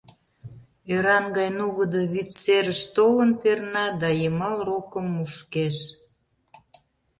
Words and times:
Ӧран 0.93 1.25
гай 1.37 1.49
нугыдо 1.57 1.99
вӱд 2.11 2.29
серыш 2.41 2.81
толын 2.95 3.31
перна 3.41 3.85
да 4.01 4.09
йымал 4.19 4.57
рокым 4.69 5.05
мушкеш... 5.15 5.77